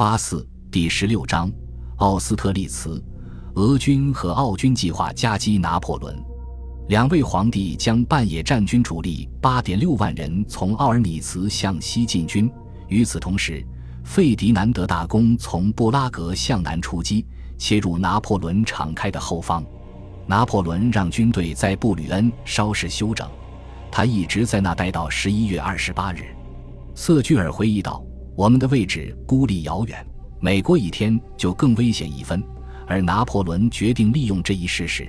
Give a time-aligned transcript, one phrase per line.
[0.00, 1.52] 八四第十六章，
[1.96, 3.04] 奥斯特利茨，
[3.56, 6.16] 俄军和奥军计划夹击拿破仑。
[6.88, 12.50] 两位皇帝将半野战军主力八点六万人从奥尔米茨向西进军。
[12.88, 13.62] 与此同时，
[14.02, 17.26] 费迪南德大公从布拉格向南出击，
[17.58, 19.62] 切入拿破仑敞开的后方。
[20.26, 23.28] 拿破仑让军队在布吕恩稍事休整，
[23.92, 26.34] 他一直在那待到十一月二十八日。
[26.94, 28.02] 瑟居尔回忆道。
[28.40, 30.02] 我们的位置孤立遥远，
[30.40, 32.42] 每过一天就更危险一分。
[32.86, 35.06] 而拿破仑决定利用这一事实。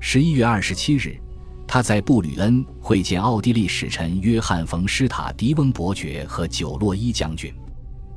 [0.00, 1.18] 十一月二十七日，
[1.66, 7.50] 他在布吕恩会见奥地利使臣约翰·冯·施塔迪翁伯爵和久洛伊将军。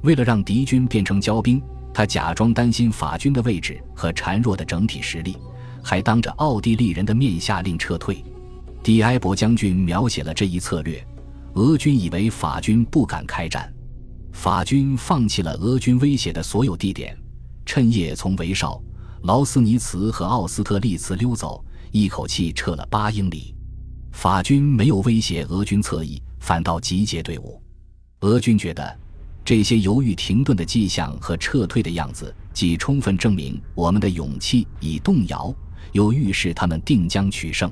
[0.03, 5.37] 为了让敌军变成骄兵，他假装担心法军的位置和孱弱的整体实力，
[5.81, 8.21] 还当着奥地利人的面下令撤退。
[8.83, 11.01] 迪埃博将军描写了这一策略：
[11.53, 13.73] 俄军以为法军不敢开战。
[14.33, 17.15] 法军放弃了俄军威胁的所有地点，
[17.65, 18.81] 趁夜从维绍、
[19.23, 23.53] 劳斯尼茨和奥斯特利茨溜走，一口气撤了八英里。
[24.11, 27.61] 法军没有威胁俄军侧翼，反倒集结队伍。
[28.21, 28.99] 俄军觉得，
[29.45, 35.53] 这些犹豫停顿的迹象和撤退的样子，既充分证明我们的勇气已动摇，
[35.91, 37.71] 又预示他们定将取胜。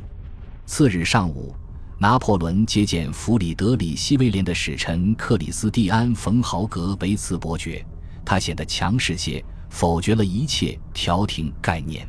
[0.66, 1.56] 次日上午。
[2.02, 7.86] 拿破仑接见弗里德里希威廉的使臣克里斯蒂安·冯·豪格维茨伯爵，
[8.24, 12.08] 他显得强势些，否决了一切调停概念。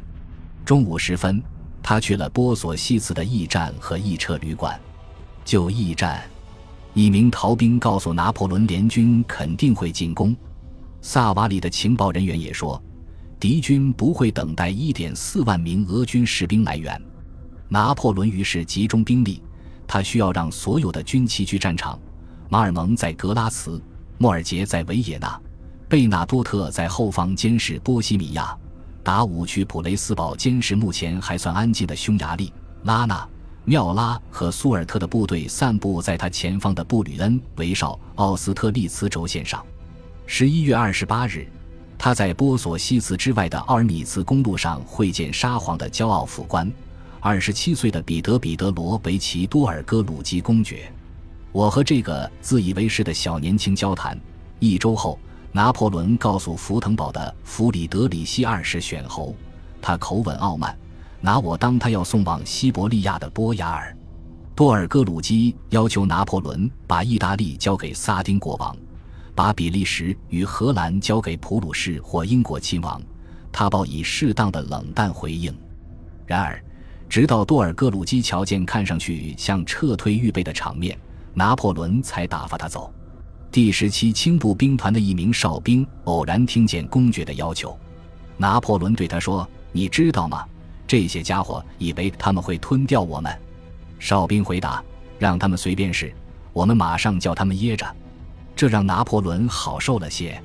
[0.65, 1.43] 中午时分，
[1.83, 4.81] 他去了波索西茨的驿站和驿车旅馆。
[5.45, 6.23] 就驿站，
[6.95, 10.37] 一名逃兵告诉拿破仑，联军肯定会进攻。
[11.03, 12.81] 萨瓦里的情报人员也说，
[13.41, 17.03] 敌军不会等待1.4万名俄军士兵来援。
[17.69, 19.43] 拿破仑于是集中兵力。
[19.93, 21.99] 他需要让所有的军旗去战场。
[22.49, 23.83] 马尔蒙在格拉茨，
[24.19, 25.37] 莫尔杰在维也纳，
[25.89, 28.57] 贝纳多特在后方监视波西米亚，
[29.03, 32.53] 达武去普雷斯堡监视目前还算安静的匈牙利。
[32.85, 33.29] 拉纳、
[33.65, 39.61] 缪拉和苏尔特的部队散布在他前方的布吕恩、维绍、奥斯特利茨轴线上。
[40.25, 41.49] 十一月二十八日，
[41.99, 46.73] 他在波索西茨之外的奥尔米茨公路上会见沙皇的骄傲副官。
[47.23, 50.91] 二十七岁的彼得·彼得罗维奇多尔戈鲁基公爵，
[51.53, 54.19] 我和这个自以为是的小年轻交谈。
[54.59, 55.19] 一周后，
[55.53, 59.35] 拿破仑告诉福腾堡的弗里德里希二世选侯，
[59.83, 60.75] 他口吻傲慢，
[61.21, 63.95] 拿我当他要送往西伯利亚的波雅尔。
[64.55, 68.75] 多尔戈鲁基要求拿破仑把意大利交给萨丁国王，
[69.35, 72.99] 把比利时与荷兰交给普鲁士或英国亲王。
[73.53, 75.55] 他报以适当的冷淡回应。
[76.25, 76.59] 然而。
[77.11, 80.97] 直到多尔戈鲁基瞧见看上去像撤退预备的场面，
[81.35, 82.95] 拿破仑才打发他走。
[83.51, 87.77] 第十七轻步兵团的一名哨兵偶然听见公爵的要求，
[88.37, 90.47] 拿破仑对他说：“你知道吗？
[90.87, 93.37] 这些家伙以为他们会吞掉我们。”
[93.99, 94.81] 哨兵回答
[95.19, 96.15] ：“让他们随便试，
[96.53, 97.85] 我们马上叫他们噎着。”
[98.55, 100.41] 这让拿破仑好受了些。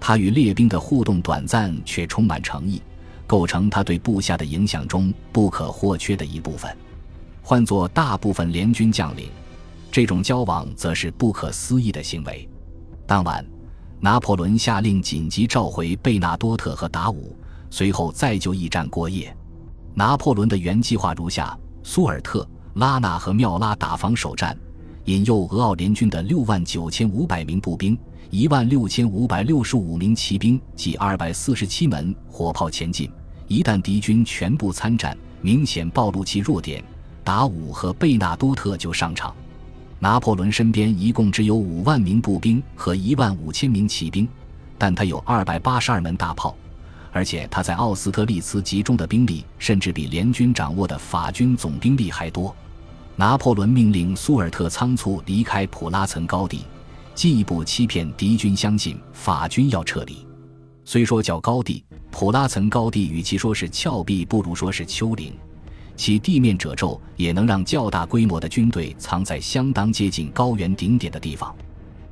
[0.00, 2.80] 他与列兵的互动短暂却充满诚意。
[3.28, 6.74] 构成他对部下的影响中不可或缺的一部分。
[7.42, 9.28] 换作大部分联军将领，
[9.92, 12.48] 这种交往则是不可思议的行为。
[13.06, 13.44] 当晚，
[14.00, 17.36] 拿破仑下令紧急召回贝纳多特和达武，
[17.70, 19.34] 随后再就驿站过夜。
[19.94, 24.56] 拿破仑的原计划如下：苏尔特、拉纳和缪拉打防守战，
[25.04, 27.98] 引诱俄奥联军的六万九千五百名步兵、
[28.30, 33.10] 一万六千五百六十五名骑兵及二百四十七门火炮前进。
[33.48, 36.84] 一旦敌军全部参战，明显暴露其弱点，
[37.24, 39.34] 达武和贝纳多特就上场。
[39.98, 44.28] 拿破仑身边一共只有五万名步兵和一万五千名骑兵，
[44.76, 46.54] 但他有二百八十二门大炮，
[47.10, 52.54] 而且他在奥斯特利茨集中的兵力甚至比联军掌握的法军总兵力还多。
[53.16, 56.64] 拿破仑命令苏尔特仓促离开普拉岑高地，
[57.14, 60.27] 进一步欺骗敌军相信法军要撤离。
[60.90, 61.84] 虽说叫高地。
[62.10, 65.34] 普拉岑高地与其说是峭壁，不如说是丘陵。
[65.94, 71.54] 其地面褶皱也能让较大规模的军队藏在相当接近高原顶点的地方。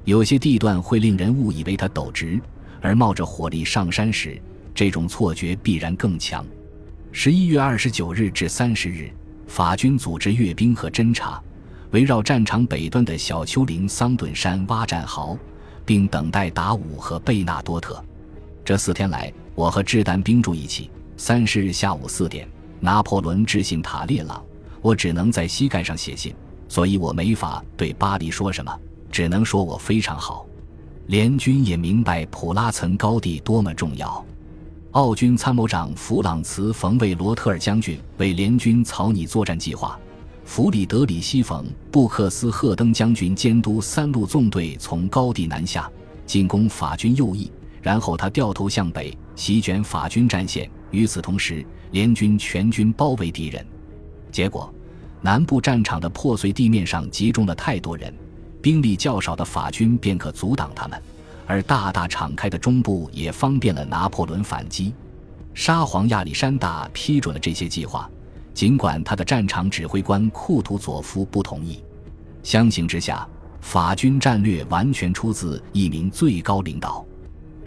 [0.05, 2.39] 有些地段会令人误以为它陡直，
[2.83, 4.39] 而冒着火力上山时，
[4.75, 6.45] 这种错觉必然更强。
[7.13, 9.11] 十一月二十九日至三十日，
[9.47, 11.43] 法军组织阅兵和侦察，
[11.93, 15.35] 围绕战场北端的小丘陵桑顿山挖战壕，
[15.87, 18.05] 并等待达武和贝纳多特。
[18.67, 19.33] 这四天来。
[19.55, 20.91] 我和掷弹兵住一起。
[21.17, 22.47] 三十日下午四点，
[22.79, 24.45] 拿破仑致信塔列朗，
[24.83, 26.35] 我只能在膝盖上写信，
[26.69, 28.79] 所以我没法对巴黎说什么，
[29.11, 30.45] 只能说我非常好。
[31.07, 34.23] 联军也明白普拉岑高地多么重要。
[34.91, 39.99] 奥军参谋长弗朗茨·冯·魏罗特尔将军为联军草拟作战计划，
[40.45, 45.91] 弗里德里希·冯·布克斯赫登将军监督三路纵队从高地南下
[46.27, 47.51] 进攻法军右翼，
[47.87, 50.69] 然后他掉头向北席卷法军战线。
[50.91, 53.65] 与此同时，联军全军包围敌人，
[54.33, 54.75] 结果，
[55.21, 58.13] 南部战场的破碎地面上集中了太多人，
[58.61, 61.01] 兵力较少的法军便可阻挡他们。
[61.47, 64.93] 而大大敞开的中部也方便了拿破仑反击。
[65.55, 68.11] 沙皇亚历山大批准了这些计划，
[68.53, 71.85] 尽管他的战场指挥官库图佐夫不同意。
[72.43, 73.25] 相形之下，
[73.61, 77.07] 法军战略完全出自一名最高领导。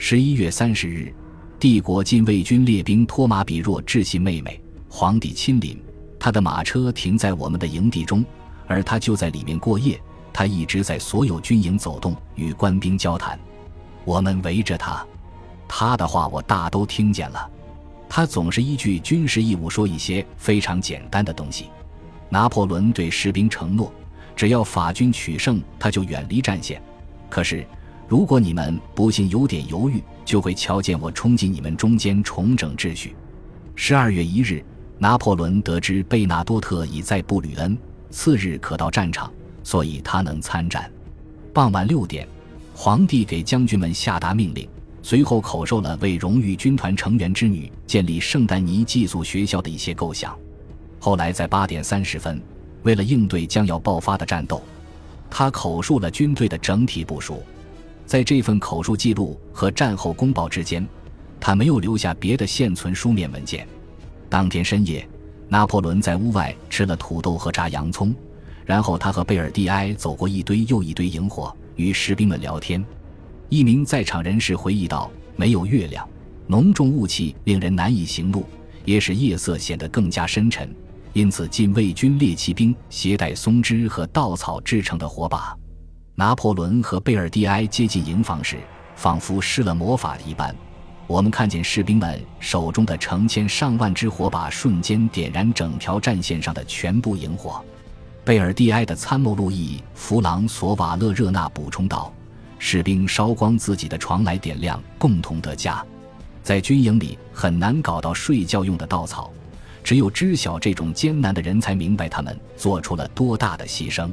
[0.02, 1.14] 十一月三十日，
[1.60, 4.58] 帝国禁卫军列兵托马比若致信妹妹，
[4.88, 5.78] 皇帝亲临，
[6.18, 8.24] 他的马车停在我们的营地中，
[8.66, 10.00] 而他就在里面过夜。
[10.32, 13.38] 他一直在所有军营走动，与官兵交谈。
[14.06, 15.06] 我们围着他，
[15.68, 17.50] 他的话我大都听见了。
[18.08, 21.66] 他总是依据军事义务说一些非常简单的东西。
[22.30, 23.94] 拿破仑对士兵承诺，
[24.34, 26.82] 只要法军取胜，他就远离战线。
[27.30, 27.68] 可是，
[28.10, 33.16] 如果你们不幸有点犹豫，就会瞧见我冲进你们中间，重整秩序。
[33.76, 34.66] 十二月一日，
[34.98, 37.78] 拿破仑得知贝纳多特已在布吕恩，
[38.10, 39.32] 次日可到战场，
[39.64, 40.92] 所以他能参战。
[41.54, 42.28] 傍晚六点。
[42.74, 44.68] 皇帝给将军们下达命令，
[45.04, 50.36] 随后口授了为荣誉军团成员之女建立圣丹尼寄宿学校的一些构想。
[50.98, 52.42] 后来在八点三十分，
[52.84, 54.64] 为了应对将要爆发的战斗，
[55.30, 57.44] 他口述了军队的整体部署。
[58.10, 60.84] 在这份口述记录和战后公报之间，
[61.40, 63.68] 他没有留下别的现存书面文件。
[64.28, 65.08] 当天深夜，
[65.48, 68.12] 拿破仑在屋外吃了土豆和炸洋葱，
[68.66, 71.56] 然后他和贝尔蒂埃走过一堆又一堆萤火。
[71.76, 72.84] 与士兵们聊天，
[73.48, 76.10] 一名在场人士回忆道：“没有月亮，
[76.48, 78.44] 浓重雾气令人难以行路，
[78.86, 80.68] 也使夜色显得更加深沉。
[81.14, 85.56] 因此，禁卫军猎骑兵携带松枝和稻草制成的火把。
[86.20, 88.58] 拿破仑和贝尔蒂埃接近营房时，
[88.94, 90.54] 仿佛施了魔法一般，
[91.08, 97.64] 我们看见士兵们手中的成千上万支火把瞬间点燃整条战线上的全部营火。”
[98.26, 102.12] 贝尔蒂埃的参谋路易·弗朗索瓦勒热纳补充道
[102.60, 105.82] ：“士兵烧光自己的床来点亮，共同得家。
[106.44, 109.32] 在军营里很难搞到睡觉用的稻草，
[109.86, 114.12] 只有知晓这种艰难的人才明白他们做出了多大的牺牲。”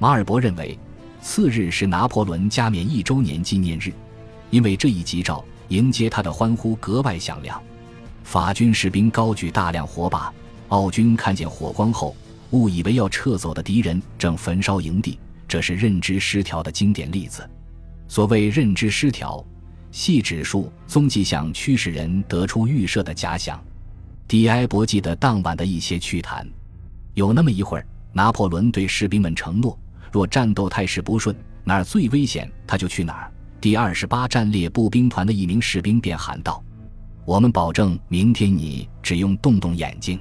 [0.00, 0.76] 马尔伯认为，
[1.20, 3.92] 次日是拿破仑加冕一周年纪念日，
[4.50, 7.60] 因为这一吉兆，迎接他的欢呼格外响亮。
[8.24, 10.32] 法军士兵高举大量火把，
[10.68, 12.14] 奥军看见火光后。
[12.52, 17.46] 误以为要撤走的敌人正焚烧营地，这是认知失调的经典例子。
[18.08, 19.44] 所谓认知失调，
[19.92, 23.62] 系指数踪迹象驱使人得出预设的假想。
[24.26, 26.48] 迪埃博记得当晚的一些趣谈。
[27.12, 29.78] 有那么一会儿，拿破仑对士兵们承诺：
[30.10, 31.34] 若战斗态势不顺，
[31.64, 33.32] 哪儿最危险，他就去哪儿。
[33.60, 36.62] 第二十八战列步兵团的一名士兵便喊道
[37.26, 40.20] ：“我们保证，明天你只用动动眼睛。”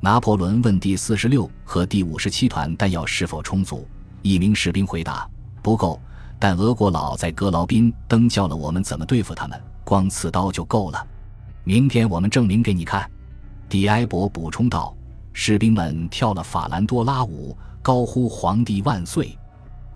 [0.00, 3.88] 拿破仑问第四十六和第五十七团弹药是否充足。
[4.22, 5.28] 一名士兵回答
[5.62, 6.00] ：“不够，
[6.38, 11.06] 但俄国佬在格劳宾登教了我们怎么对付他们，光刺刀就够了。
[11.64, 13.10] 明天我们证明给你看。”
[13.68, 14.94] 迪埃博补充道。
[15.38, 17.54] 士兵们跳了法兰多拉舞，
[17.86, 19.38] 高呼“皇帝万岁”。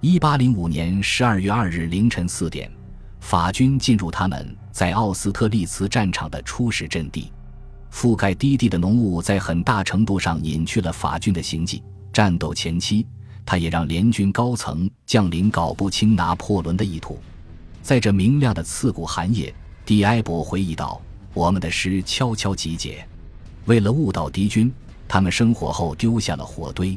[0.01, 2.71] 一八零五年十二月二日凌晨四点，
[3.19, 7.33] 法军进入他们在奥斯特利茨战场的初始阵地。
[7.91, 11.83] 覆盖低地的浓雾在很大程度上隐去了法军的行迹。
[12.13, 13.05] 战斗前期，
[13.45, 17.19] 他也让联军高层将领搞不清拿破仑的意图。
[17.83, 19.53] 在这明亮的刺骨寒夜，
[19.85, 21.03] 迪埃博回忆道
[21.35, 23.05] ：“我们的师悄悄集结，
[23.65, 24.73] 为了误导敌军，
[25.09, 26.97] 他们生火后丢下了火堆。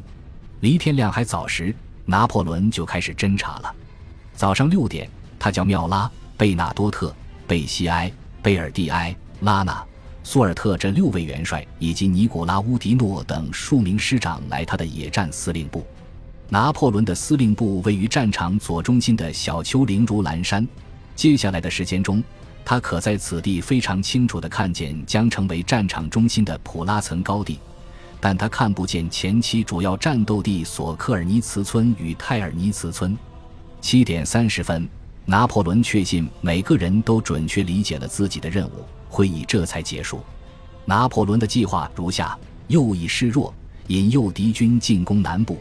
[0.61, 3.75] 离天亮还早时，拿破仑就开始侦察了。
[4.35, 7.13] 早上六点，他叫缪拉、贝纳多特、
[7.47, 9.83] 贝西埃、贝尔蒂埃、拉纳。”
[10.25, 15.85] 苏尔特这六位元帅以及尼古拉乌迪诺等数名师长来他的野战司令部。
[16.47, 20.65] 拿破仑的司令部位于战场左中心的小丘陵如蓝山。
[21.13, 22.23] 接下来的时间中，
[22.63, 27.59] 他可在此地非常清楚地看见将成为战场中心的普拉岑高地，
[28.23, 33.17] 但他看不见前期主要战斗地索科尔尼茨村与泰尔尼茨村。
[33.81, 34.87] 七点三十分，
[35.25, 38.85] 拿破仑确信每个人都准确理解了自己的任务。
[39.09, 40.21] 会议这才结束。
[40.85, 42.39] 拿破仑的计划如下：
[42.69, 43.53] 右翼示弱，
[43.87, 45.57] 引诱敌军进攻南部。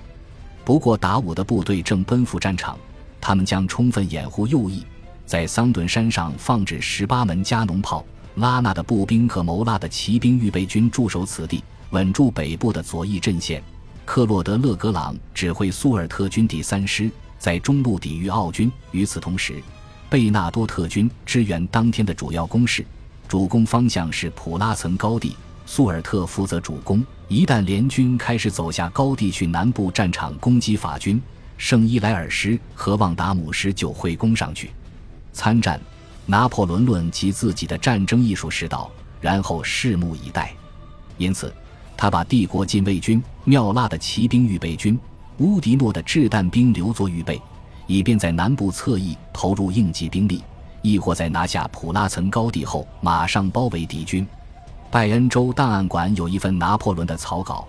[0.64, 2.78] 不过，达武的部队正奔赴战场，
[3.20, 4.86] 他们将充分掩护右翼，
[5.26, 8.04] 在桑顿山上放置十八门加农炮，
[8.36, 13.62] 拉纳的步兵和谋拉的骑兵预备军驻守此地，稳住北部的左翼阵线。
[14.04, 18.70] 克洛德·勒格朗指挥苏尔特军第三师在中路抵御奥军。
[18.90, 19.62] 与此同时，
[20.10, 22.84] 贝纳多特军支援当天的主要攻势，
[23.28, 25.36] 主攻方向是普拉岑高地。
[25.64, 27.04] 苏尔特负责主攻。
[27.28, 31.22] 一旦联军开始走下高地去南部战场攻击法军，
[31.56, 34.70] 圣伊莱尔师和旺达姆师就会攻上去
[35.32, 35.80] 参战。
[36.26, 40.54] 拿破仑论及自己的战争艺术时道，然后拭目以待。
[41.16, 41.52] 因此，
[42.02, 44.98] 他把帝国禁卫军、妙拉的骑兵预备军、
[45.38, 47.40] 乌迪诺的掷弹兵留作预备，
[47.86, 50.42] 以便在南部侧翼投入应急兵力，
[50.82, 54.26] 亦或在拿下普拉岑高地后马上包围敌军。
[54.90, 57.68] 拜恩州档案馆有一份拿破仑的草稿，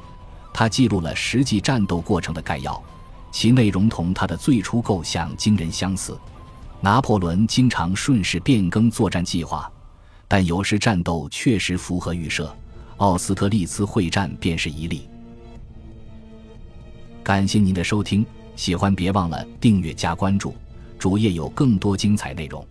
[0.51, 2.81] 他记录了实际战斗过程的概要，
[3.31, 6.17] 其内容同他的最初构想惊人相似。
[6.81, 9.71] 拿破仑经常顺势变更作战计划，
[10.27, 12.51] 但有时战斗确实符合预设。
[13.03, 15.09] 奥斯特利茨会战便是一例。
[17.21, 20.55] 感谢您的收听，喜欢别忘了订阅加关注，
[20.97, 22.65] 主页有更多精彩内容。